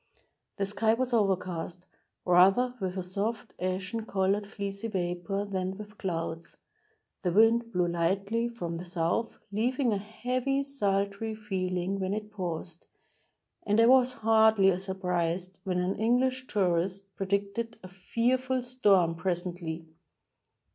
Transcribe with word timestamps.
The 0.57 0.65
sky 0.65 0.95
was 0.95 1.13
overcast, 1.13 1.85
rather 2.25 2.73
with 2.81 2.97
a 2.97 3.03
soft, 3.03 3.53
ashen 3.59 4.07
colored 4.07 4.47
fleecy 4.47 4.87
vapor 4.87 5.45
than 5.45 5.77
with 5.77 5.99
clouds; 5.99 6.57
the 7.21 7.31
wind 7.31 7.71
blew 7.71 7.87
lightly 7.87 8.49
from 8.49 8.77
the 8.77 8.85
south, 8.87 9.37
leaving 9.51 9.93
a 9.93 9.99
heavy, 9.99 10.63
sultry 10.63 11.35
feeling 11.35 11.99
when 11.99 12.15
it 12.15 12.31
paused, 12.31 12.87
and 13.63 13.79
I 13.79 13.85
was 13.85 14.13
hardly 14.25 14.75
surprised 14.79 15.59
when 15.65 15.77
an 15.77 15.99
English 15.99 16.47
tourist 16.47 17.03
pre 17.15 17.27
dicted 17.27 17.75
"a. 17.83 17.87
fearful 17.87 18.63
storm, 18.63 19.13
presently." 19.13 19.85